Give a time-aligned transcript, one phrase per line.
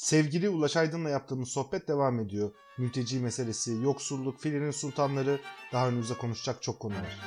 [0.00, 2.50] Sevgili Ulaş Aydın'la yaptığımız sohbet devam ediyor.
[2.78, 5.40] Mülteci meselesi, yoksulluk, filinin sultanları
[5.72, 7.18] daha önümüzde konuşacak çok konu var.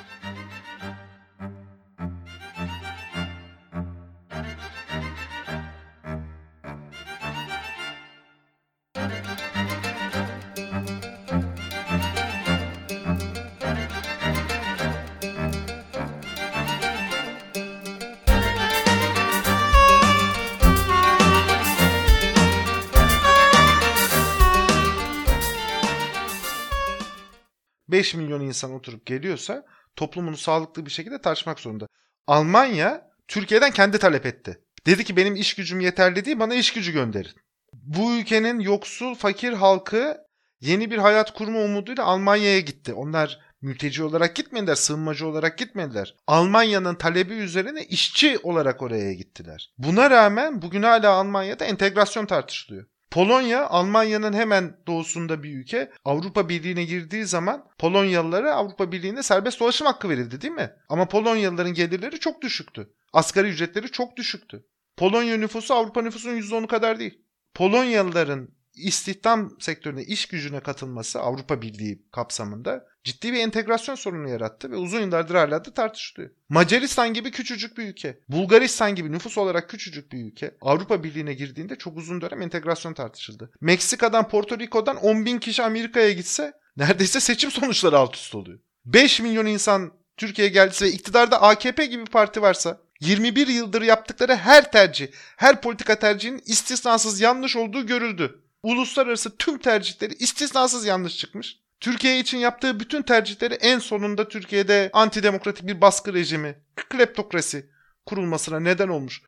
[28.04, 29.64] 5 milyon insan oturup geliyorsa
[29.96, 31.86] toplumunu sağlıklı bir şekilde tartışmak zorunda.
[32.26, 34.60] Almanya Türkiye'den kendi talep etti.
[34.86, 37.32] Dedi ki benim iş gücüm yeterli değil bana iş gücü gönderin.
[37.72, 40.16] Bu ülkenin yoksul fakir halkı
[40.60, 42.94] yeni bir hayat kurma umuduyla Almanya'ya gitti.
[42.94, 46.14] Onlar mülteci olarak gitmediler, sığınmacı olarak gitmediler.
[46.26, 49.72] Almanya'nın talebi üzerine işçi olarak oraya gittiler.
[49.78, 52.86] Buna rağmen bugün hala Almanya'da entegrasyon tartışılıyor.
[53.14, 55.90] Polonya Almanya'nın hemen doğusunda bir ülke.
[56.04, 60.72] Avrupa Birliği'ne girdiği zaman Polonyalılara Avrupa Birliği'nde serbest dolaşım hakkı verildi değil mi?
[60.88, 62.90] Ama Polonyalıların gelirleri çok düşüktü.
[63.12, 64.66] Asgari ücretleri çok düşüktü.
[64.96, 67.18] Polonya nüfusu Avrupa nüfusunun %10'u kadar değil.
[67.54, 74.76] Polonyalıların istihdam sektörüne, iş gücüne katılması Avrupa Birliği kapsamında ciddi bir entegrasyon sorunu yarattı ve
[74.76, 76.30] uzun yıllardır hala da tartışılıyor.
[76.48, 81.76] Macaristan gibi küçücük bir ülke, Bulgaristan gibi nüfus olarak küçücük bir ülke Avrupa Birliği'ne girdiğinde
[81.76, 83.50] çok uzun dönem entegrasyon tartışıldı.
[83.60, 88.58] Meksika'dan, Porto Rico'dan 10 bin kişi Amerika'ya gitse neredeyse seçim sonuçları alt üst oluyor.
[88.84, 94.72] 5 milyon insan Türkiye'ye geldiyse ve iktidarda AKP gibi parti varsa 21 yıldır yaptıkları her
[94.72, 98.43] tercih, her politika tercihinin istisnasız yanlış olduğu görüldü.
[98.64, 101.60] Uluslararası tüm tercihleri istisnasız yanlış çıkmış.
[101.80, 106.58] Türkiye için yaptığı bütün tercihleri en sonunda Türkiye'de antidemokratik bir baskı rejimi,
[106.90, 107.70] kleptokrasi
[108.06, 109.22] kurulmasına neden olmuş.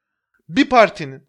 [0.49, 1.29] Bir partinin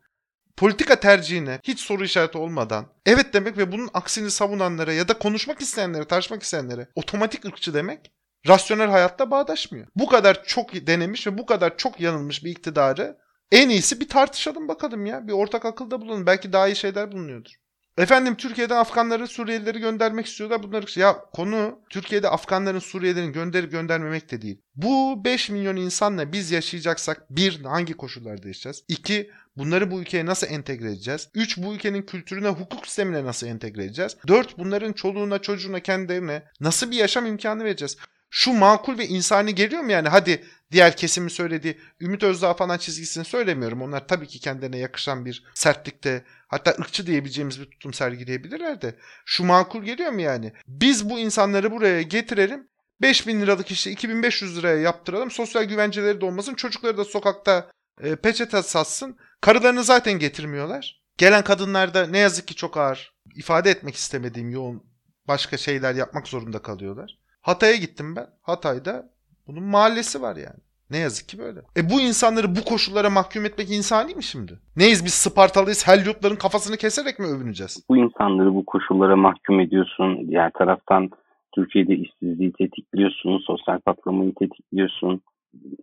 [0.58, 5.62] politika tercihine hiç soru işareti olmadan evet demek ve bunun aksini savunanlara ya da konuşmak
[5.62, 8.12] isteyenlere, tartışmak isteyenlere otomatik ırkçı demek
[8.48, 9.88] rasyonel hayatta bağdaşmıyor.
[9.96, 13.18] Bu kadar çok denemiş ve bu kadar çok yanılmış bir iktidarı
[13.52, 15.28] en iyisi bir tartışalım bakalım ya.
[15.28, 16.26] Bir ortak akılda bulunun.
[16.26, 17.67] Belki daha iyi şeyler bulunuyordur.
[17.98, 20.64] Efendim Türkiye'den Afganları Suriyelileri göndermek istiyorlar.
[20.64, 24.62] Bunları ya konu Türkiye'de Afganların Suriyelilerin gönderip göndermemek de değil.
[24.76, 28.84] Bu 5 milyon insanla biz yaşayacaksak bir hangi koşullarda yaşayacağız?
[28.88, 31.30] İki bunları bu ülkeye nasıl entegre edeceğiz?
[31.34, 34.18] Üç bu ülkenin kültürüne, hukuk sistemine nasıl entegre edeceğiz?
[34.28, 37.98] Dört bunların çoluğuna, çocuğuna, kendilerine nasıl bir yaşam imkanı vereceğiz?
[38.30, 40.10] Şu makul ve insani geliyor mu yani?
[40.10, 43.82] Hadi diğer kesimi söylediği Ümit Özdağ falan çizgisini söylemiyorum.
[43.82, 48.96] Onlar tabii ki kendilerine yakışan bir sertlikte hatta ırkçı diyebileceğimiz bir tutum sergileyebilirler de
[49.26, 50.54] şu makul geliyor mu yani?
[50.68, 52.68] Biz bu insanları buraya getirelim
[53.02, 55.32] 5000 liralık işi 2500 liraya yaptıralım.
[55.32, 56.54] Sosyal güvenceleri de olmasın.
[56.54, 57.72] Çocukları da sokakta
[58.02, 59.18] e, peçete satsın.
[59.42, 61.02] Karılarını zaten getirmiyorlar.
[61.18, 64.84] Gelen kadınlar da ne yazık ki çok ağır ifade etmek istemediğim yoğun
[65.28, 67.18] başka şeyler yapmak zorunda kalıyorlar.
[67.48, 68.28] Hatay'a gittim ben.
[68.42, 69.10] Hatay'da
[69.48, 70.60] bunun mahallesi var yani.
[70.92, 71.60] Ne yazık ki böyle.
[71.78, 74.54] E bu insanları bu koşullara mahkum etmek insani mi şimdi?
[74.78, 77.86] Neyiz biz Spartalıyız, Helyotların kafasını keserek mi övüneceğiz?
[77.90, 80.28] Bu insanları bu koşullara mahkum ediyorsun.
[80.28, 81.10] Diğer taraftan
[81.56, 85.22] Türkiye'de işsizliği tetikliyorsun, sosyal patlamayı tetikliyorsun.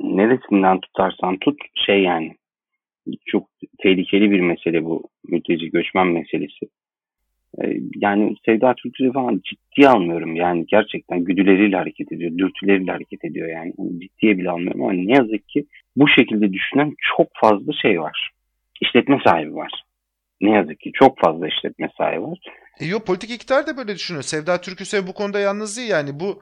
[0.01, 2.37] Neresinden tutarsan tut şey yani.
[3.27, 3.49] Çok
[3.83, 6.67] tehlikeli bir mesele bu mülteci göçmen meselesi.
[7.63, 10.37] Ee, yani Sevda Türkçü'yü falan ciddiye almıyorum.
[10.37, 13.73] Yani gerçekten güdüleriyle hareket ediyor, dürtüleriyle hareket ediyor yani.
[13.77, 15.67] Onu ciddiye bile almıyorum ama ne yazık ki
[15.97, 18.31] bu şekilde düşünen çok fazla şey var.
[18.81, 19.85] İşletme sahibi var.
[20.41, 22.39] Ne yazık ki çok fazla işletme sahibi var.
[22.81, 24.23] E yok politik iktidar da böyle düşünüyor.
[24.23, 26.21] Sevda Türküsev bu konuda yalnız değil yani.
[26.21, 26.41] Bu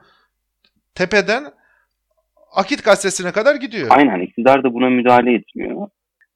[0.95, 1.43] tepeden
[2.55, 3.87] Akit gazetesine kadar gidiyor.
[3.91, 5.89] Aynen iktidar da buna müdahale etmiyor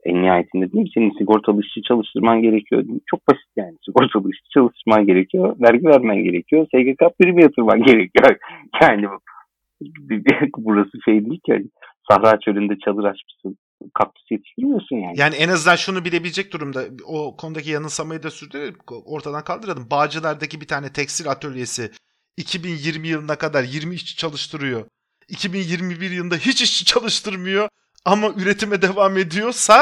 [0.06, 0.90] en nihayetinde değil mi?
[0.94, 2.84] Senin sigortalı işçi çalıştırman gerekiyor.
[3.06, 3.75] Çok basit yani.
[3.85, 5.56] Sigortalı işçi çalıştırman gerekiyor.
[5.62, 6.66] Vergi vermen gerekiyor.
[6.66, 8.38] SGK primi yatırman gerekiyor.
[8.81, 9.06] Yani
[10.58, 11.52] burası şey değil ki.
[11.52, 11.66] Yani,
[12.09, 13.58] Sahra çölünde çadır açmışsın.
[13.94, 15.19] Kaktüs yetiştirmiyorsun yani.
[15.19, 16.84] Yani en azından şunu bilebilecek durumda.
[17.06, 18.75] O konudaki yanılsamayı da sürdürelim.
[19.06, 19.88] Ortadan kaldıralım.
[19.91, 21.91] Bağcılar'daki bir tane tekstil atölyesi
[22.38, 24.85] 2020 yılına kadar 20 işçi çalıştırıyor.
[25.28, 27.70] 2021 yılında hiç işçi çalıştırmıyor
[28.05, 29.78] ama üretime devam ediyorsa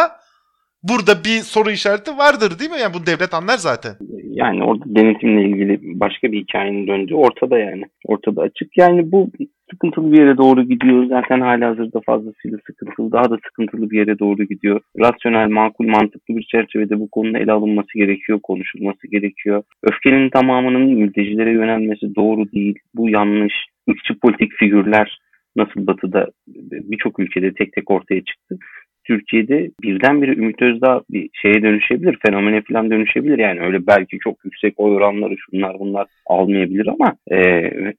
[0.89, 2.79] burada bir soru işareti vardır değil mi?
[2.81, 3.93] Yani bu devlet anlar zaten.
[4.41, 7.83] Yani orada denetimle ilgili başka bir hikayenin döndüğü ortada yani.
[8.05, 8.77] Ortada açık.
[8.77, 9.31] Yani bu
[9.71, 11.05] sıkıntılı bir yere doğru gidiyor.
[11.05, 13.11] Zaten hala hazırda fazlasıyla sıkıntılı.
[13.11, 14.81] Daha da sıkıntılı bir yere doğru gidiyor.
[14.99, 19.63] Rasyonel, makul, mantıklı bir çerçevede bu konunun ele alınması gerekiyor, konuşulması gerekiyor.
[19.83, 22.75] Öfkenin tamamının mültecilere yönelmesi doğru değil.
[22.95, 23.53] Bu yanlış.
[23.87, 25.19] Ürkçü politik figürler
[25.55, 26.27] nasıl batıda
[26.71, 28.57] birçok ülkede tek tek ortaya çıktı.
[29.05, 33.39] Türkiye'de birdenbire Ümit Özdağ bir şeye dönüşebilir, fenomene falan dönüşebilir.
[33.39, 37.37] Yani öyle belki çok yüksek oy oranları şunlar bunlar almayabilir ama e,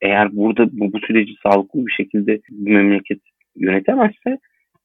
[0.00, 3.18] eğer burada bu, bu süreci sağlıklı bir şekilde bu memleket
[3.56, 4.38] yönetemezse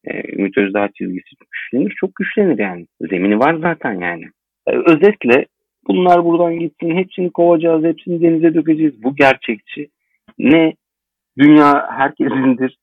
[0.05, 2.85] e, Ümit Özdağ çizgisi güçlenir, çok güçlenir yani.
[3.09, 4.23] Zemini var zaten yani.
[4.67, 5.45] E, özetle
[5.87, 9.03] bunlar buradan gitsin, hepsini kovacağız, hepsini denize dökeceğiz.
[9.03, 9.87] Bu gerçekçi.
[10.39, 10.73] Ne
[11.37, 12.77] dünya herkesindir,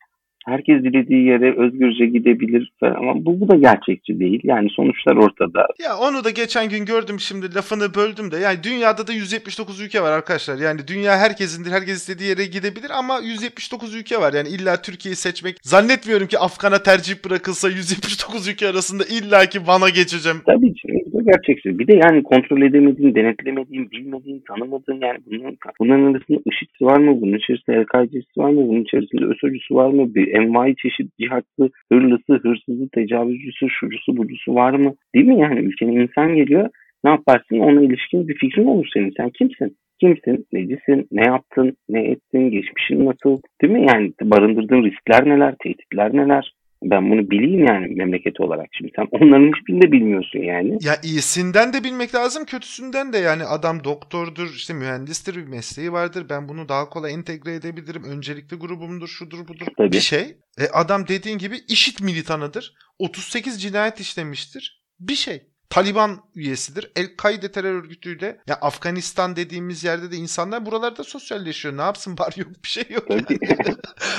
[0.48, 4.40] herkes dilediği yere özgürce gidebilir ama bu, bu da gerçekçi değil.
[4.44, 5.66] Yani sonuçlar ortada.
[5.84, 8.36] Ya onu da geçen gün gördüm şimdi lafını böldüm de.
[8.36, 10.58] Yani dünyada da 179 ülke var arkadaşlar.
[10.58, 11.70] Yani dünya herkesindir.
[11.70, 14.32] Herkes istediği yere gidebilir ama 179 ülke var.
[14.32, 19.88] Yani illa Türkiye'yi seçmek zannetmiyorum ki Afgan'a tercih bırakılsa 179 ülke arasında illa ki Van'a
[19.88, 20.38] geçeceğim.
[20.46, 20.88] Tabii ki
[21.30, 21.78] gerçekçi.
[21.78, 27.20] Bir de yani kontrol edemediğin, denetlemediğin, bilmediğin, tanımadığın yani bunların, bunların arasında IŞİD'si var mı?
[27.20, 28.68] Bunun içerisinde El-Kaide'si var mı?
[28.68, 30.14] Bunun içerisinde ÖSO'cusu var mı?
[30.14, 34.94] Bir envai çeşit cihatlı, hırlısı, hırsızı, tecavüzcüsü, şucusu, bucusu var mı?
[35.14, 35.60] Değil mi yani?
[35.60, 36.68] Ülkenin insan geliyor.
[37.04, 37.58] Ne yaparsın?
[37.58, 39.12] Ona ilişkin bir fikrin olur senin.
[39.16, 39.76] Sen kimsin?
[40.00, 43.86] kimsin, necisin, ne yaptın, ne ettin, geçmişin nasıl, değil mi?
[43.88, 46.52] Yani barındırdığın riskler neler, tehditler neler?
[46.82, 50.78] Ben bunu bileyim yani memleketi olarak şimdi sen onların hiçbirini de bilmiyorsun yani.
[50.82, 56.26] Ya iyisinden de bilmek lazım kötüsünden de yani adam doktordur işte mühendistir bir mesleği vardır
[56.30, 59.92] ben bunu daha kolay entegre edebilirim öncelikli grubumdur şudur budur Tabii.
[59.92, 60.36] bir şey.
[60.60, 65.42] E adam dediğin gibi işit militanıdır 38 cinayet işlemiştir bir şey.
[65.70, 66.90] Taliban üyesidir.
[66.96, 71.76] El-Kaide terör örgütüyle ya Afganistan dediğimiz yerde de insanlar buralarda sosyalleşiyor.
[71.76, 73.10] Ne yapsın var yok bir şey yok.
[73.10, 73.24] Yani.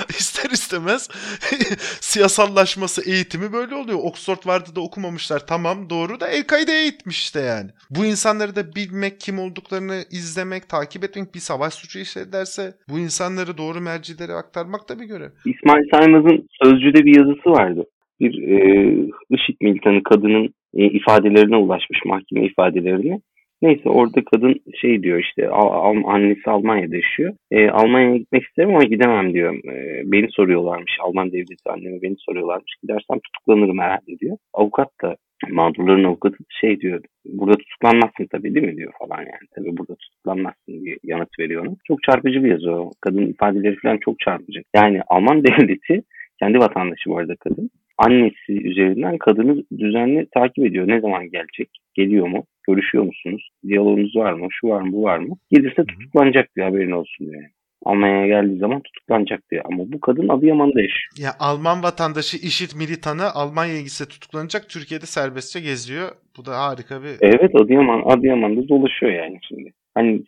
[0.10, 1.10] İster istemez
[2.02, 4.00] siyasallaşması eğitimi böyle oluyor.
[4.02, 5.48] Oxford vardı da okumamışlar.
[5.48, 7.70] Tamam doğru da El-Kaide eğitmiş işte yani.
[7.90, 13.58] Bu insanları da bilmek, kim olduklarını izlemek, takip etmek bir savaş suçu işlerse bu insanları
[13.58, 15.30] doğru mercilere aktarmak da bir görev.
[15.46, 17.86] İsmail Saymaz'ın Sözcü'de bir yazısı vardı
[18.20, 18.92] bir e,
[19.30, 23.20] IŞİD militanı kadının e, ifadelerine ulaşmış mahkeme ifadelerine.
[23.62, 27.34] Neyse orada kadın şey diyor işte al, al, annesi Almanya'da yaşıyor.
[27.52, 29.56] E, Almanya'ya gitmek isterim ama gidemem diyor.
[29.56, 30.98] E, beni soruyorlarmış.
[31.02, 32.76] Alman devleti annemi beni soruyorlarmış.
[32.82, 34.38] Gidersem tutuklanırım herhalde diyor.
[34.54, 35.16] Avukat da
[35.50, 37.02] mağdurların avukatı şey diyor.
[37.26, 39.48] Burada tutuklanmazsın tabii değil mi diyor falan yani.
[39.56, 41.76] Tabii burada tutuklanmazsın diye yanıt veriyor ona.
[41.88, 42.92] Çok çarpıcı bir yazı o.
[43.02, 44.62] Kadın ifadeleri falan çok çarpıcı.
[44.76, 46.02] Yani Alman devleti
[46.40, 47.70] kendi vatandaşı bu arada kadın
[48.00, 50.88] annesi üzerinden kadını düzenli takip ediyor.
[50.88, 51.70] Ne zaman gelecek?
[51.94, 52.44] Geliyor mu?
[52.68, 53.50] Görüşüyor musunuz?
[53.68, 54.48] Diyalogunuz var mı?
[54.52, 54.92] Şu var mı?
[54.92, 55.36] Bu var mı?
[55.52, 57.42] Gelirse tutuklanacak diyor haberin olsun diyor.
[57.42, 57.52] Yani.
[57.86, 59.66] Almanya'ya geldiği zaman tutuklanacak diyor.
[59.66, 61.12] Ama bu kadın Adıyaman'da yaşıyor.
[61.18, 64.70] Ya Alman vatandaşı IŞİD militanı Almanya'ya gitse tutuklanacak.
[64.70, 66.08] Türkiye'de serbestçe geziyor.
[66.38, 67.16] Bu da harika bir...
[67.22, 69.74] Evet Adıyaman, Adıyaman'da dolaşıyor yani şimdi.
[69.96, 70.22] Hani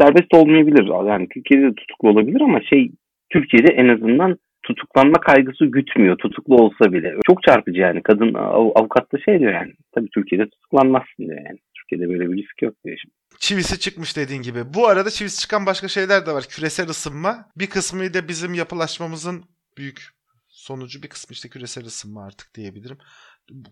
[0.00, 1.08] serbest olmayabilir.
[1.08, 2.90] Yani Türkiye'de tutuklu olabilir ama şey
[3.30, 7.14] Türkiye'de en azından tutuklanma kaygısı gütmüyor tutuklu olsa bile.
[7.26, 8.02] Çok çarpıcı yani.
[8.02, 9.72] Kadın av, avukat da şey diyor yani.
[9.92, 11.58] Tabii Türkiye'de tutuklanmazsın diyor yani.
[11.74, 13.14] Türkiye'de böyle bir risk yok diyor şimdi.
[13.38, 14.74] Çivisi çıkmış dediğin gibi.
[14.74, 16.44] Bu arada çivisi çıkan başka şeyler de var.
[16.50, 17.44] Küresel ısınma.
[17.56, 19.44] Bir kısmı da bizim yapılaşmamızın
[19.78, 20.08] büyük
[20.48, 22.98] sonucu bir kısmı işte küresel ısınma artık diyebilirim.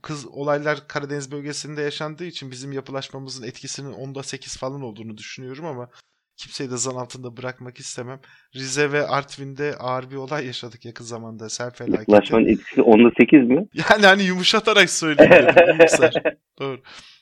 [0.03, 5.91] Kız olaylar Karadeniz bölgesinde yaşandığı için bizim yapılaşmamızın etkisinin onda 8 falan olduğunu düşünüyorum ama
[6.43, 8.21] kimseyi de zan altında bırakmak istemem.
[8.55, 12.11] Rize ve Artvin'de ağır bir olay yaşadık yakın zamanda sel felaketi.
[12.13, 13.67] Yaklaşmanın etkisi onda 8 mi?
[13.91, 15.47] Yani hani yumuşatarak söyleyeyim.
[16.61, 16.79] Doğru.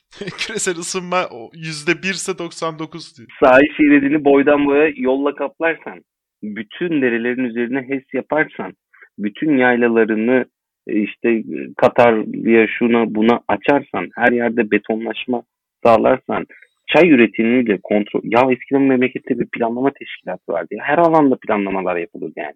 [0.39, 3.29] Küresel ısınma %1 ise 99 diyor.
[3.43, 6.03] Sahil şeridini boydan boya yolla kaplarsan,
[6.43, 8.73] bütün derelerin üzerine HES yaparsan,
[9.17, 10.45] bütün yaylalarını
[10.87, 11.43] e, işte
[11.77, 15.43] Katar'ya şuna buna açarsan, her yerde betonlaşma
[15.83, 16.45] sağlarsan,
[16.89, 18.21] çay üretimiyle kontrol...
[18.23, 20.67] Ya eskiden memlekette bir planlama teşkilatı vardı.
[20.71, 20.83] Ya.
[20.83, 22.55] Her alanda planlamalar yapılır yani.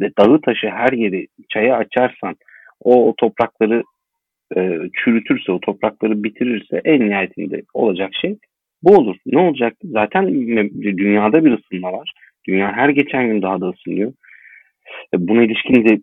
[0.00, 2.36] Ve dağı taşı her yeri çaya açarsan
[2.80, 3.82] o, o toprakları
[4.56, 8.38] e, çürütürse, o toprakları bitirirse en nihayetinde olacak şey
[8.82, 9.16] bu olur.
[9.26, 9.74] Ne olacak?
[9.84, 10.28] Zaten
[10.82, 12.12] dünyada bir ısınma var.
[12.48, 14.12] Dünya her geçen gün daha da ısınıyor.
[15.14, 15.98] E, buna ilişkin de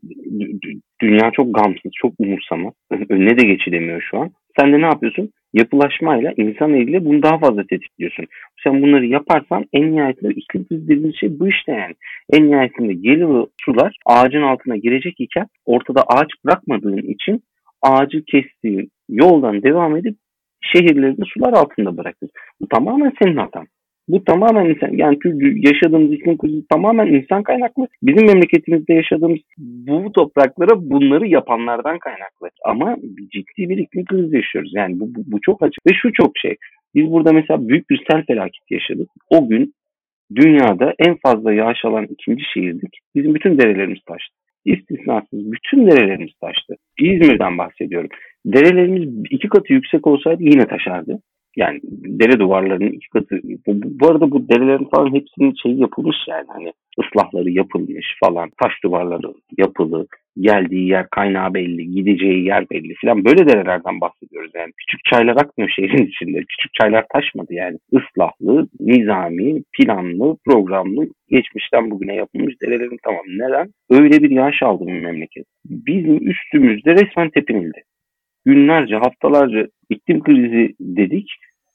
[1.02, 2.74] dünya çok gamsız, çok umursamaz.
[3.10, 4.32] Önüne de geçilemiyor şu an.
[4.60, 5.32] Sen de ne yapıyorsun?
[5.54, 8.26] Yapılaşmayla insan eliyle bunu daha fazla tetikliyorsun.
[8.64, 11.96] Sen bunları yaparsan en nihayetinde iklim krizi dediğimiz şey bu işte yani.
[12.34, 17.44] En nihayetinde geliyor sular ağacın altına girecek iken ortada ağaç bırakmadığın için
[17.82, 20.16] ağacı kestiğin yoldan devam edip
[20.62, 22.30] şehirlerini sular altında bırakır.
[22.62, 23.68] Bu tamamen senin hatan.
[24.10, 25.18] Bu tamamen insan, yani
[25.68, 27.88] yaşadığımız iklim krizi tamamen insan kaynaklı.
[28.04, 32.50] Bizim memleketimizde yaşadığımız bu topraklara bunları yapanlardan kaynaklı.
[32.66, 32.98] Ama
[33.32, 34.72] ciddi bir iklim krizi yaşıyoruz.
[34.76, 36.56] Yani bu, bu, bu çok açık ve şu çok şey.
[36.96, 39.10] Biz burada mesela büyük bir sel felaketi yaşadık.
[39.30, 39.74] O gün
[40.36, 43.00] dünyada en fazla yağış alan ikinci şehirdik.
[43.16, 44.36] Bizim bütün derelerimiz taştı.
[44.66, 46.76] istisnasız bütün derelerimiz taştı.
[47.00, 48.10] İzmir'den bahsediyorum.
[48.46, 51.20] Derelerimiz iki katı yüksek olsaydı yine taşardı.
[51.60, 51.80] Yani
[52.22, 53.40] dere duvarlarının iki katı.
[53.68, 56.46] Bu, bu arada bu derelerin falan hepsinin şeyi yapılmış yani.
[56.48, 58.50] Hani ıslahları yapılmış falan.
[58.64, 60.08] Taş duvarları yapılı.
[60.40, 61.92] Geldiği yer kaynağı belli.
[61.92, 63.26] Gideceği yer belli falan.
[63.26, 64.72] Böyle derelerden bahsediyoruz yani.
[64.78, 66.40] Küçük çaylar akmıyor şehrin içinde.
[66.40, 67.78] Küçük çaylar taşmadı yani.
[67.92, 73.24] Islahlı, nizami, planlı, programlı geçmişten bugüne yapılmış derelerin tamam.
[73.28, 73.68] Neden?
[73.90, 75.46] Öyle bir yağış aldı bu memleket.
[75.66, 77.84] Bizim üstümüzde resmen tepinildi
[78.46, 81.32] günlerce, haftalarca iklim krizi dedik.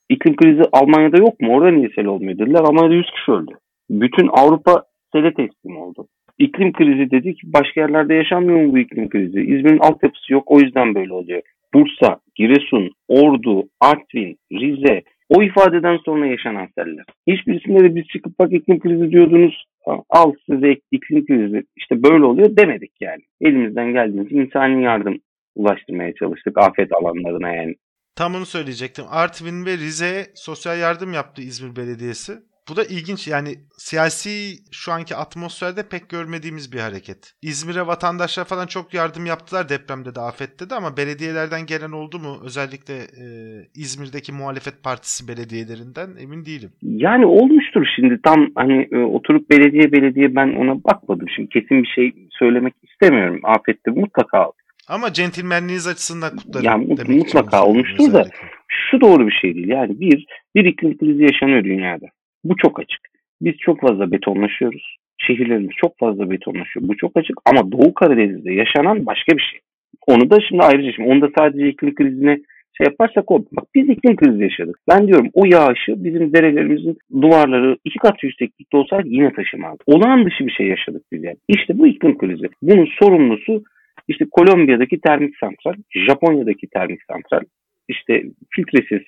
[0.09, 1.55] İklim krizi Almanya'da yok mu?
[1.55, 2.61] Orada niye sel olmuyor dediler.
[2.61, 3.53] Almanya'da 100 kişi öldü.
[3.91, 4.83] Bütün Avrupa
[5.13, 6.07] sele teslim oldu.
[6.39, 7.41] İklim krizi dedik.
[7.45, 9.41] Başka yerlerde yaşanmıyor mu bu iklim krizi?
[9.41, 10.43] İzmir'in altyapısı yok.
[10.47, 11.43] O yüzden böyle oluyor.
[11.75, 17.05] Bursa, Giresun, Ordu, Artvin, Rize o ifadeden sonra yaşanan seller.
[17.27, 19.65] Hiçbirisinde de biz çıkıp bak iklim krizi diyordunuz
[20.11, 23.23] al size iklim krizi işte böyle oluyor demedik yani.
[23.41, 25.19] Elimizden geldiğince insani yardım
[25.55, 27.75] ulaştırmaya çalıştık afet alanlarına yani.
[28.17, 29.05] Tam onu söyleyecektim.
[29.11, 32.33] Artvin ve Rize sosyal yardım yaptı İzmir Belediyesi.
[32.71, 34.33] Bu da ilginç yani siyasi
[34.73, 37.33] şu anki atmosferde pek görmediğimiz bir hareket.
[37.43, 42.33] İzmir'e vatandaşlar falan çok yardım yaptılar depremde de afette de ama belediyelerden gelen oldu mu?
[42.45, 43.27] Özellikle e,
[43.75, 46.71] İzmir'deki muhalefet partisi belediyelerinden emin değilim.
[46.83, 51.29] Yani olmuştur şimdi tam hani e, oturup belediye belediye ben ona bakmadım.
[51.37, 53.41] Şimdi kesin bir şey söylemek istemiyorum.
[53.45, 54.51] Afette mutlaka
[54.89, 56.67] ama centilmenliğiniz açısından kutlarım.
[56.67, 58.25] Yani demek mutlaka olmuştur da
[58.69, 59.69] şu doğru bir şey değil.
[59.69, 62.07] Yani bir, bir iklim krizi yaşanıyor dünyada.
[62.45, 63.01] Bu çok açık.
[63.41, 64.97] Biz çok fazla betonlaşıyoruz.
[65.19, 66.89] Şehirlerimiz çok fazla betonlaşıyor.
[66.89, 69.61] Bu çok açık ama Doğu Karadeniz'de yaşanan başka bir şey.
[70.07, 72.39] Onu da şimdi ayrıca şimdi onu da sadece iklim krizine
[72.77, 73.45] şey yaparsak o.
[73.53, 74.79] Bak biz iklim krizi yaşadık.
[74.89, 79.83] Ben diyorum o yağışı bizim derelerimizin duvarları iki kat yükseklikte olsaydı yine taşımazdı.
[79.87, 81.37] Olağan dışı bir şey yaşadık biz yani.
[81.49, 82.49] İşte bu iklim krizi.
[82.63, 83.63] Bunun sorumlusu
[84.09, 85.75] işte Kolombiya'daki termik santral,
[86.09, 87.41] Japonya'daki termik santral,
[87.89, 89.03] işte filtresiz,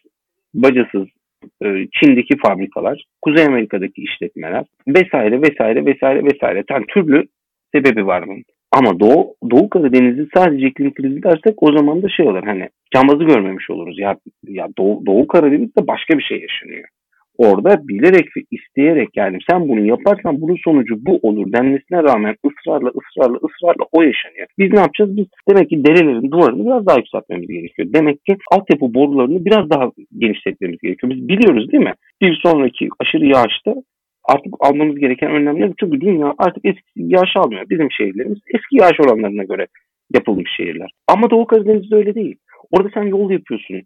[0.54, 1.06] bacasız
[1.64, 6.64] e, Çin'deki fabrikalar, Kuzey Amerika'daki işletmeler vesaire vesaire vesaire vesaire.
[6.70, 7.26] Yani türlü
[7.74, 8.44] sebebi var bunun.
[8.72, 13.24] Ama Doğu, Doğu Karadeniz'i sadece iklim krizi dersek o zaman da şey olur hani cambazı
[13.24, 13.98] görmemiş oluruz.
[13.98, 14.16] Ya,
[14.48, 16.88] ya Doğu, Doğu Karadeniz'de başka bir şey yaşanıyor
[17.38, 18.28] orada bilerek
[18.76, 24.02] isteyerek yani sen bunu yaparsan bunun sonucu bu olur denmesine rağmen ısrarla ısrarla ısrarla o
[24.02, 24.46] yaşanıyor.
[24.58, 25.16] Biz ne yapacağız?
[25.16, 27.88] Biz demek ki derelerin duvarını biraz daha yükseltmemiz gerekiyor.
[27.92, 31.12] Demek ki altyapı borularını biraz daha genişletmemiz gerekiyor.
[31.12, 31.94] Biz biliyoruz değil mi?
[32.22, 33.74] Bir sonraki aşırı yağışta
[34.24, 37.70] artık almamız gereken önlemler çünkü dünya artık eski yağış almıyor.
[37.70, 39.66] Bizim şehirlerimiz eski yağış oranlarına göre
[40.14, 40.90] yapılmış şehirler.
[41.08, 42.36] Ama Doğu Karadeniz'de öyle değil.
[42.70, 43.82] Orada sen yol yapıyorsun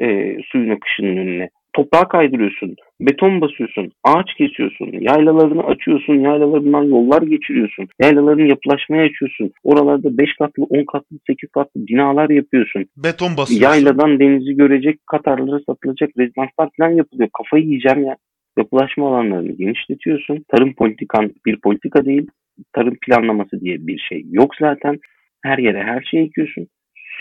[0.00, 7.88] e, suyun akışının önüne toprağa kaydırıyorsun, beton basıyorsun, ağaç kesiyorsun, yaylalarını açıyorsun, yaylalarından yollar geçiriyorsun,
[8.00, 9.52] yaylalarını yapılaşmaya açıyorsun.
[9.64, 12.86] Oralarda 5 katlı, 10 katlı, 8 katlı binalar yapıyorsun.
[12.96, 13.66] Beton basıyorsun.
[13.66, 17.28] Yayladan denizi görecek, Katarlara satılacak rezidanslar falan yapılıyor.
[17.38, 18.16] Kafayı yiyeceğim ya.
[18.58, 20.44] Yapılaşma alanlarını genişletiyorsun.
[20.48, 22.26] Tarım politikan bir politika değil,
[22.72, 24.98] tarım planlaması diye bir şey yok zaten.
[25.44, 26.66] Her yere her şeyi ekiyorsun.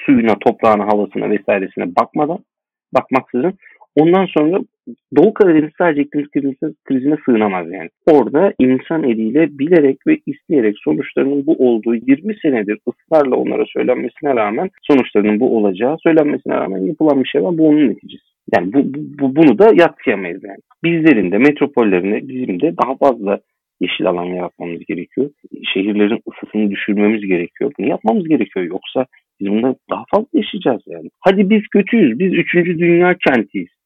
[0.05, 2.39] Suyuna, toprağına, havasına vesairesine bakmadan,
[2.93, 3.53] bakmaksızın
[3.95, 4.59] Ondan sonra
[5.15, 7.89] Doğu Karadeniz sadece iklim krizine, krizine sığınamaz yani.
[8.05, 14.69] Orada insan eliyle bilerek ve isteyerek sonuçlarının bu olduğu 20 senedir ısrarla onlara söylenmesine rağmen
[14.81, 17.57] sonuçlarının bu olacağı söylenmesine rağmen yapılan bir şey var.
[17.57, 18.23] Bu onun neticesi.
[18.55, 20.59] Yani bu, bu, bunu da yatsıyamayız yani.
[20.83, 23.39] Bizlerin de metropollerinde bizim de daha fazla
[23.81, 25.29] yeşil alan yaratmamız gerekiyor.
[25.73, 27.71] Şehirlerin ısısını düşürmemiz gerekiyor.
[27.79, 28.65] Bunu yapmamız gerekiyor.
[28.65, 29.05] Yoksa
[29.39, 31.09] biz bunda daha fazla yaşayacağız yani.
[31.19, 32.19] Hadi biz kötüyüz.
[32.19, 33.80] Biz üçüncü dünya kentiyiz.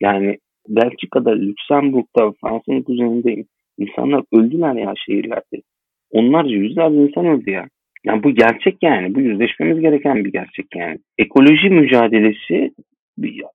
[0.00, 0.38] Yani
[0.68, 3.44] Belçika'da, Lüksemburg'da, Fransa'nın kuzeyinde
[3.78, 5.62] insanlar öldüler ya şehirlerde.
[6.10, 7.68] Onlarca yüzlerce insan öldü ya.
[8.04, 9.14] Yani bu gerçek yani.
[9.14, 10.98] Bu yüzleşmemiz gereken bir gerçek yani.
[11.18, 12.70] Ekoloji mücadelesi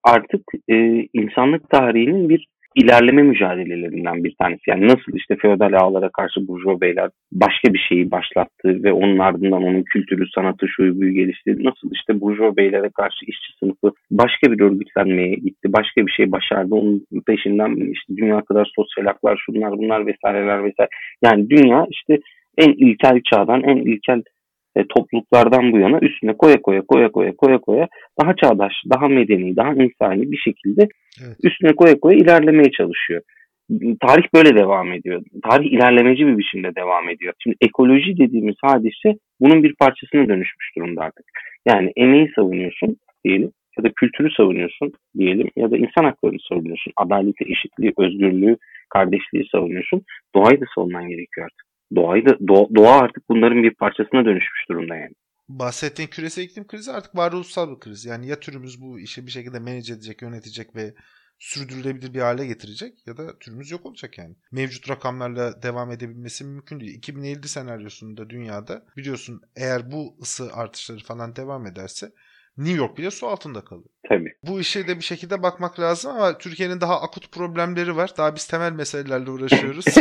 [0.03, 4.61] artık e, insanlık tarihinin bir ilerleme mücadelelerinden bir tanesi.
[4.67, 9.63] Yani nasıl işte feodal ağlara karşı burjuva beyler başka bir şeyi başlattı ve onun ardından
[9.63, 11.63] onun kültürü, sanatı, şuyu buyu gelişti.
[11.63, 15.73] Nasıl işte burjuva beylere karşı işçi sınıfı başka bir örgütlenmeye gitti.
[15.73, 16.75] Başka bir şey başardı.
[16.75, 20.89] Onun peşinden işte dünya kadar sosyal haklar, şunlar bunlar vesaireler vesaire.
[21.23, 22.19] Yani dünya işte
[22.57, 24.21] en ilkel çağdan, en ilkel
[24.75, 27.87] e, topluluklardan bu yana üstüne koya koya koya koya koya koya
[28.21, 30.87] daha çağdaş, daha medeni, daha insani bir şekilde
[31.23, 31.37] evet.
[31.43, 33.21] üstüne koya koya ilerlemeye çalışıyor.
[34.01, 35.23] Tarih böyle devam ediyor.
[35.49, 37.33] Tarih ilerlemeci bir biçimde devam ediyor.
[37.43, 41.25] Şimdi ekoloji dediğimiz hadise bunun bir parçasına dönüşmüş durumda artık.
[41.67, 46.93] Yani emeği savunuyorsun diyelim ya da kültürü savunuyorsun diyelim ya da insan haklarını savunuyorsun.
[46.97, 48.57] Adaleti, eşitliği, özgürlüğü,
[48.89, 50.01] kardeşliği savunuyorsun.
[50.35, 55.13] Doğayı da savunman gerekiyor artık Doğayı da doğa, artık bunların bir parçasına dönüşmüş durumda yani.
[55.49, 58.05] Bahsettiğin küresel iklim krizi artık varoluşsal bir kriz.
[58.05, 60.93] Yani ya türümüz bu işi bir şekilde manage edecek, yönetecek ve
[61.39, 64.35] sürdürülebilir bir hale getirecek ya da türümüz yok olacak yani.
[64.51, 66.97] Mevcut rakamlarla devam edebilmesi mümkün değil.
[66.97, 72.11] 2050 senaryosunda dünyada biliyorsun eğer bu ısı artışları falan devam ederse
[72.57, 73.89] New York bile su altında kalıyor.
[74.09, 74.33] Tabii.
[74.43, 78.11] Bu işe de bir şekilde bakmak lazım ama Türkiye'nin daha akut problemleri var.
[78.17, 79.85] Daha biz temel meselelerle uğraşıyoruz.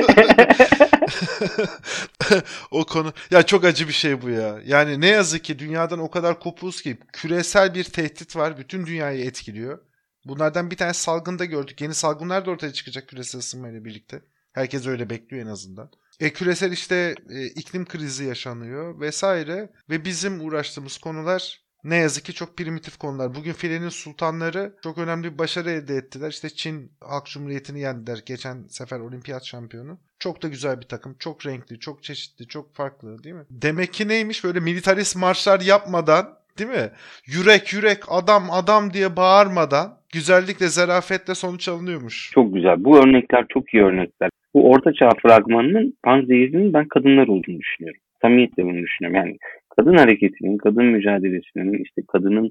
[2.71, 4.61] o konu ya çok acı bir şey bu ya.
[4.65, 8.59] Yani ne yazık ki dünyadan o kadar kopuz ki küresel bir tehdit var.
[8.59, 9.79] Bütün dünyayı etkiliyor.
[10.25, 11.81] Bunlardan bir tane salgında gördük.
[11.81, 14.23] Yeni salgınlar da ortaya çıkacak küresel ısınmayla birlikte.
[14.53, 15.91] Herkes öyle bekliyor en azından.
[16.21, 22.35] E, küresel işte e, iklim krizi yaşanıyor vesaire ve bizim uğraştığımız konular ne yazık ki
[22.35, 23.35] çok primitif konular.
[23.35, 26.31] Bugün filenin sultanları çok önemli bir başarı elde ettiler.
[26.31, 29.99] İşte Çin Halk Cumhuriyeti'ni yendiler geçen sefer olimpiyat şampiyonu.
[30.19, 31.17] Çok da güzel bir takım.
[31.19, 33.45] Çok renkli, çok çeşitli, çok farklı değil mi?
[33.51, 36.27] Demek ki neymiş böyle militarist marşlar yapmadan
[36.59, 36.91] değil mi?
[37.27, 42.31] Yürek yürek adam adam diye bağırmadan güzellikle zarafetle sonuç alınıyormuş.
[42.35, 42.85] Çok güzel.
[42.85, 44.31] Bu örnekler çok iyi örnekler.
[44.55, 48.01] Bu ortaçağ fragmanının panzehirinin ben kadınlar olduğunu düşünüyorum.
[48.23, 49.17] Samimiyetle bunu düşünüyorum.
[49.17, 49.39] Yani
[49.77, 52.51] kadın hareketinin, kadın mücadelesinin, işte kadının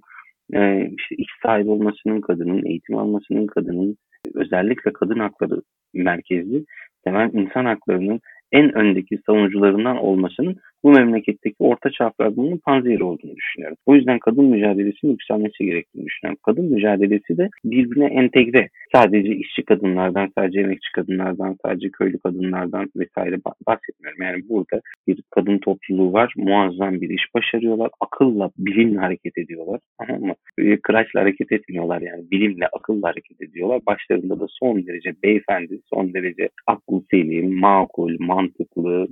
[0.53, 3.97] e, işte iş sahibi olmasının, kadının eğitim almasının, kadının
[4.35, 5.61] özellikle kadın hakları
[5.93, 6.65] merkezli
[7.03, 8.19] temel insan haklarının
[8.51, 13.77] en öndeki savunucularından olmasının bu memleketteki orta çaprazlığının panzehiri olduğunu düşünüyorum.
[13.85, 16.39] O yüzden kadın mücadelesinin yükselmesi gerektiğini düşünüyorum.
[16.45, 18.69] Kadın mücadelesi de birbirine entegre.
[18.95, 24.21] Sadece işçi kadınlardan, sadece emekçi kadınlardan, sadece köylü kadınlardan vesaire bahsetmiyorum.
[24.21, 26.33] Yani burada bir kadın topluluğu var.
[26.37, 27.89] Muazzam bir iş başarıyorlar.
[27.99, 29.79] Akılla, bilimle hareket ediyorlar.
[29.99, 30.35] Ama
[30.83, 32.31] kıraçla hareket etmiyorlar yani.
[32.31, 33.81] Bilimle, akılla hareket ediyorlar.
[33.85, 39.07] Başlarında da son derece beyefendi, son derece aklı selim, makul, mantıklı,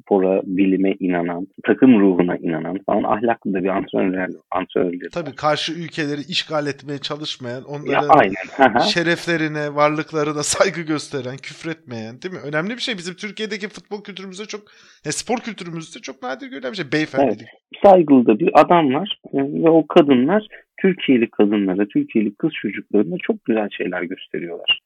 [0.00, 4.28] spora, bilim bilime inanan, takım ruhuna inanan falan ahlaklı da bir antrenörler.
[4.50, 12.34] antrenörler Tabii karşı ülkeleri işgal etmeye çalışmayan, onların ya, şereflerine, varlıklarına saygı gösteren, küfretmeyen değil
[12.34, 12.40] mi?
[12.44, 12.94] Önemli bir şey.
[12.98, 14.60] Bizim Türkiye'deki futbol kültürümüzde çok,
[15.04, 16.92] yani spor kültürümüzde çok nadir görülen bir şey.
[16.92, 17.40] Beyefendilik.
[17.40, 17.82] Evet.
[17.84, 20.46] Saygılı da bir adam var e, ve o kadınlar
[20.80, 24.80] Türkiye'li kadınlara, Türkiye'li kız çocuklarına çok güzel şeyler gösteriyorlar.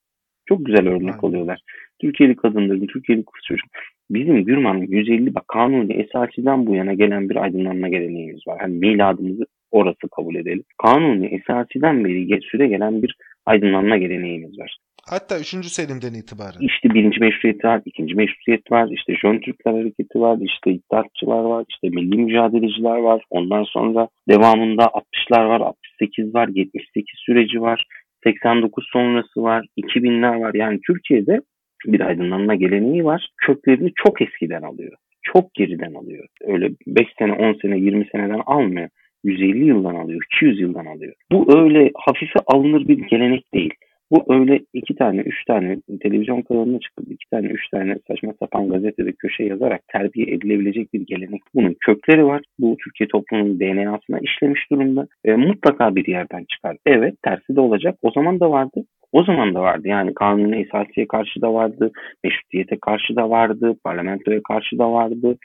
[0.49, 1.29] Çok güzel örnek Aynen.
[1.29, 1.61] oluyorlar.
[2.01, 3.71] Türkiye'li kadınların, Türkiye'li kız çocuk.
[4.11, 8.59] Bizim Gürman'ın 150 bak kanuni esasiden bu yana gelen bir aydınlanma geleneğimiz var.
[8.61, 10.65] Hani miladımızı orası kabul edelim.
[10.83, 14.77] Kanuni esasiden beri süre gelen bir aydınlanma geleneğimiz var.
[15.11, 15.47] Hatta 3.
[15.47, 16.61] Selim'den itibaren.
[16.61, 21.65] İşte birinci meşruiyet var, ikinci meşruiyet var, işte Jön Türkler Hareketi var, işte İttihatçılar var,
[21.69, 23.25] işte milli mücadeleciler var.
[23.31, 27.87] Ondan sonra devamında 60'lar var, 68 var, 78 süreci var,
[28.25, 30.55] 89 sonrası var, 2000'ler var.
[30.55, 31.41] Yani Türkiye'de
[31.87, 33.31] bir aydınlanma geleneği var.
[33.37, 34.93] Köklerini çok eskiden alıyor.
[35.23, 36.27] Çok geriden alıyor.
[36.45, 38.89] Öyle 5 sene, 10 sene, 20 seneden almıyor.
[39.25, 41.15] 150 yıldan alıyor, 200 yıldan alıyor.
[41.33, 43.75] Bu öyle hafife alınır bir gelenek değil.
[44.13, 48.69] Bu öyle iki tane, üç tane televizyon kanalına çıkıp iki tane, üç tane saçma sapan
[48.69, 51.43] gazetede köşe yazarak terbiye edilebilecek bir gelenek.
[51.55, 52.43] Bunun kökleri var.
[52.59, 55.07] Bu Türkiye toplumunun DNA'sına işlemiş durumda.
[55.25, 56.77] E, mutlaka bir yerden çıkar.
[56.87, 57.99] Evet, tersi de olacak.
[58.03, 58.85] O zaman da vardı.
[59.13, 59.89] O zaman da vardı.
[59.89, 61.91] Yani kanuni esasiye karşı da vardı,
[62.25, 65.39] meşrutiyete karşı da vardı, parlamentoya karşı da vardı.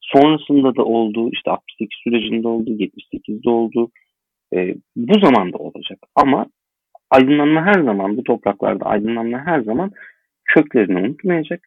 [0.00, 1.30] Sonrasında da oldu.
[1.32, 3.90] İşte 68 sürecinde oldu, 78'de oldu.
[4.54, 5.98] E, bu zaman da olacak.
[6.14, 6.46] Ama
[7.10, 9.90] aydınlanma her zaman bu topraklarda aydınlanma her zaman
[10.44, 11.60] köklerini unutmayacak.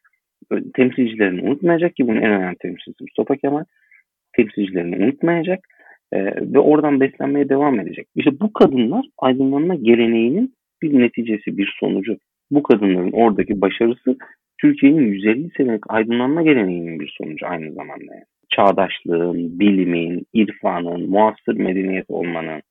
[0.74, 3.64] Temsilcilerini unutmayacak ki bunun en önemli temsilcisi Mustafa Kemal.
[4.36, 5.60] Temsilcilerini unutmayacak
[6.12, 8.08] e, ve oradan beslenmeye devam edecek.
[8.14, 12.16] İşte bu kadınlar aydınlanma geleneğinin bir neticesi, bir sonucu.
[12.50, 14.16] Bu kadınların oradaki başarısı
[14.60, 18.12] Türkiye'nin 150 senelik aydınlanma geleneğinin bir sonucu aynı zamanda.
[18.50, 22.62] Çağdaşlığın, bilimin, irfanın, muasır medeniyet olmanın,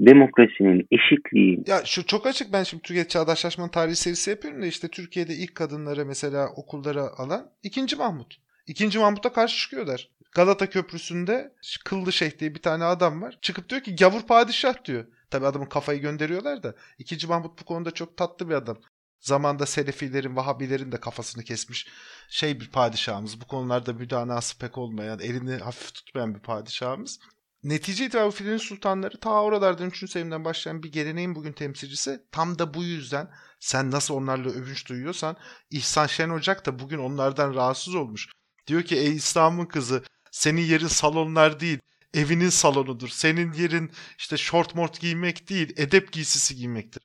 [0.00, 1.64] demokrasinin, eşitliğin.
[1.66, 5.54] Ya şu çok açık ben şimdi Türkiye Çağdaşlaşma Tarihi serisi yapıyorum da işte Türkiye'de ilk
[5.54, 8.36] kadınlara mesela okullara alan ikinci Mahmut.
[8.66, 10.08] İkinci Mahmut'a karşı çıkıyorlar.
[10.32, 11.52] Galata Köprüsü'nde
[11.84, 13.38] Kıllı Şeyh diye bir tane adam var.
[13.42, 15.04] Çıkıp diyor ki gavur padişah diyor.
[15.30, 16.74] Tabi adamın kafayı gönderiyorlar da.
[16.98, 18.78] İkinci Mahmut bu konuda çok tatlı bir adam.
[19.20, 21.88] Zamanda Selefilerin, Vahabilerin de kafasını kesmiş
[22.28, 23.40] şey bir padişahımız.
[23.40, 27.18] Bu konularda müdanası pek olmayan, elini hafif tutmayan bir padişahımız.
[27.62, 30.10] Netice itibariyle filenin sultanları ta oralardan 3.
[30.10, 32.22] Selim'den başlayan bir geleneğin bugün temsilcisi.
[32.32, 35.36] Tam da bu yüzden sen nasıl onlarla övünç duyuyorsan
[35.70, 38.28] İhsan Şen Ocak da bugün onlardan rahatsız olmuş.
[38.66, 41.78] Diyor ki ey İslam'ın kızı senin yerin salonlar değil
[42.14, 43.08] evinin salonudur.
[43.08, 47.02] Senin yerin işte short mort giymek değil, edep giysisi giymektir.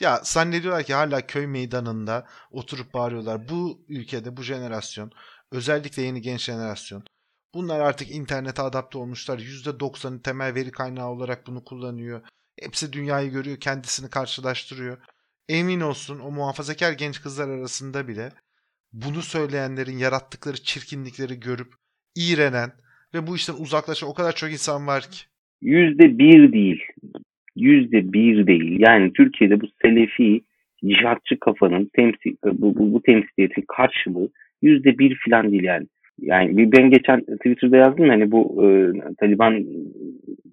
[0.00, 3.48] Ya zannediyorlar ki hala köy meydanında oturup bağırıyorlar.
[3.48, 5.12] Bu ülkede bu jenerasyon
[5.52, 7.04] Özellikle yeni genç jenerasyon.
[7.54, 9.38] Bunlar artık internete adapte olmuşlar.
[9.38, 12.22] %90'ı temel veri kaynağı olarak bunu kullanıyor.
[12.60, 14.98] Hepsi dünyayı görüyor, kendisini karşılaştırıyor.
[15.48, 18.32] Emin olsun o muhafazakar genç kızlar arasında bile
[18.92, 21.74] bunu söyleyenlerin yarattıkları çirkinlikleri görüp
[22.14, 22.72] iğrenen
[23.14, 25.18] ve bu işten uzaklaşan o kadar çok insan var ki.
[25.62, 26.82] Yüzde bir değil.
[27.56, 28.80] Yüzde bir değil.
[28.80, 30.40] Yani Türkiye'de bu selefi
[30.84, 34.28] cihatçı kafanın temsil, bu, bu, bu temsiliyetin karşılığı
[34.62, 35.86] yüzde bir filan değil yani.
[36.20, 38.68] Yani ben geçen Twitter'da yazdım hani bu e,
[39.20, 39.66] Taliban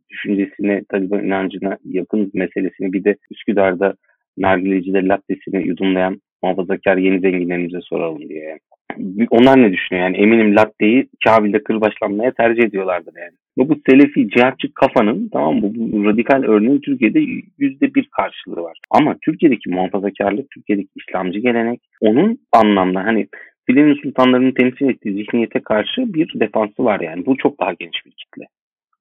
[0.09, 3.95] düşüncesine, Taliban inancına yakın meselesini bir de Üsküdar'da
[4.37, 8.59] nargileciler lattesini yudumlayan muhafazakar yeni zenginlerimize soralım diye.
[9.29, 10.05] Onlar ne düşünüyor?
[10.05, 13.33] Yani eminim latteyi Kabil'de kırbaçlanmaya tercih ediyorlardır yani.
[13.57, 15.71] Ve bu Selefi cihatçı kafanın tamam mı?
[15.75, 17.19] Bu radikal örneğin Türkiye'de
[17.57, 18.77] yüzde bir karşılığı var.
[18.91, 23.27] Ama Türkiye'deki muhafazakarlık, Türkiye'deki İslamcı gelenek onun anlamda hani
[23.67, 27.25] Filenin sultanlarının temsil ettiği zihniyete karşı bir defansı var yani.
[27.25, 28.45] Bu çok daha geniş bir kitle.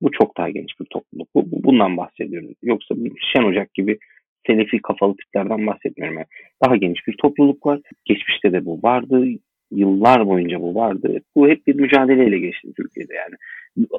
[0.02, 1.28] Bu çok daha geniş bir topluluk.
[1.35, 2.50] Bu, bu, bundan bahsediyoruz.
[2.62, 2.94] Yoksa
[3.33, 3.98] Şen Ocak gibi
[4.46, 6.16] selefi kafalı tiplerden bahsetmiyorum.
[6.18, 6.26] Yani
[6.64, 7.80] daha geniş bir topluluk var.
[8.04, 9.26] Geçmişte de bu vardı.
[9.74, 11.20] Yıllar boyunca bu vardı.
[11.37, 13.34] Bu hep bir mücadeleyle geçti Türkiye'de yani.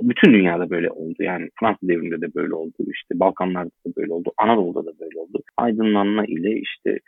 [0.02, 1.16] Bütün dünyada böyle oldu.
[1.20, 2.74] Yani Fransız devrinde de böyle oldu.
[2.94, 4.32] İşte Balkanlarda da böyle oldu.
[4.38, 5.42] Anadolu'da da böyle oldu.
[5.58, 7.00] Aydınlanma ile işte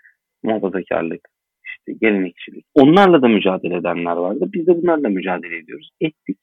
[0.43, 1.27] muhafazakarlık,
[1.65, 2.65] işte gelenekçilik.
[2.73, 4.49] Onlarla da mücadele edenler vardı.
[4.53, 5.89] Biz de bunlarla mücadele ediyoruz.
[6.01, 6.37] Ettik.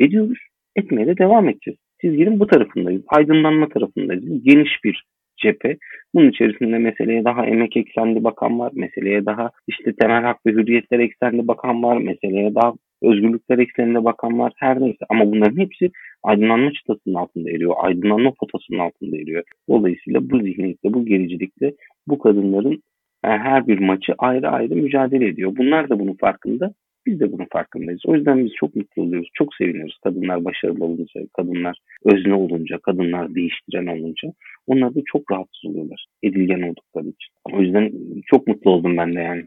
[0.00, 0.38] Ediyoruz.
[0.76, 1.78] Etmeye de devam edeceğiz.
[2.00, 3.02] Çizginin bu tarafındayız.
[3.08, 4.30] Aydınlanma tarafındayız.
[4.30, 5.04] Bu geniş bir
[5.38, 5.76] cephe.
[6.14, 8.72] Bunun içerisinde meseleye daha emek eksenli bakan var.
[8.74, 11.96] Meseleye daha işte temel hak ve hürriyetler eksenli bakan var.
[11.96, 12.72] Meseleye daha
[13.02, 14.52] özgürlükler ekseninde bakan var.
[14.56, 15.04] Her neyse.
[15.08, 15.90] Ama bunların hepsi
[16.22, 17.74] aydınlanma çıtasının altında eriyor.
[17.78, 19.42] Aydınlanma potasının altında eriyor.
[19.68, 21.72] Dolayısıyla bu zihniyetle, bu gericilikle
[22.06, 22.82] bu kadınların
[23.24, 25.52] yani her bir maçı ayrı ayrı mücadele ediyor.
[25.56, 26.72] Bunlar da bunun farkında.
[27.08, 28.00] Biz de bunun farkındayız.
[28.06, 29.28] O yüzden biz çok mutlu oluyoruz.
[29.34, 29.98] Çok seviniyoruz.
[30.04, 34.28] Kadınlar başarılı olunca, kadınlar özne olunca, kadınlar değiştiren olunca.
[34.66, 36.06] Onlar da çok rahatsız oluyorlar.
[36.22, 37.32] Edilgen oldukları için.
[37.52, 37.92] O yüzden
[38.26, 39.46] çok mutlu oldum ben de yani.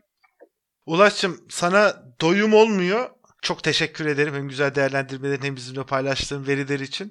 [0.86, 1.82] Ulaş'cığım sana
[2.22, 3.00] doyum olmuyor.
[3.42, 7.08] Çok teşekkür ederim hem güzel değerlendirmelerin hem bizimle paylaştığın veriler için.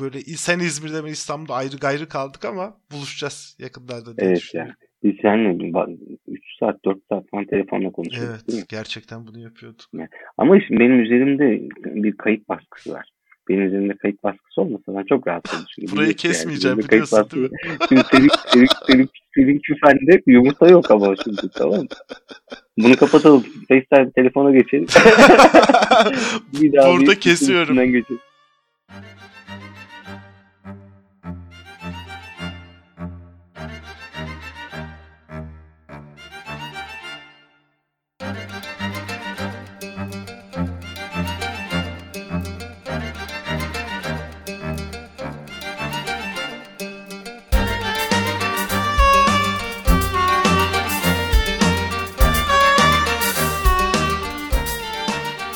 [0.00, 4.74] Böyle sen İzmir'de ben İstanbul'da ayrı gayrı kaldık ama buluşacağız yakınlarda diye evet, düşünüyorum.
[4.78, 4.88] Yani.
[5.02, 5.24] Biz 3
[6.60, 8.66] saat 4 saat falan telefonla konuşuyorduk evet, değil mi?
[8.68, 9.86] gerçekten bunu yapıyorduk.
[10.38, 13.10] Ama şimdi benim üzerimde bir kayıt baskısı var.
[13.48, 15.96] Benim üzerimde kayıt baskısı olmasa ben çok rahat konuşurum.
[15.96, 16.88] Burayı kesmeyeceğim yani.
[16.88, 17.58] biliyorsun değil mi?
[17.88, 21.86] Şimdi senin, senin, senin, senin küfende yumurta yok ama şimdi tamam mı?
[22.78, 23.44] Bunu kapatalım.
[23.68, 24.86] FaceTime telefona geçelim.
[26.60, 27.76] bir daha Burada kesiyorum.
[27.76, 28.20] Geçelim.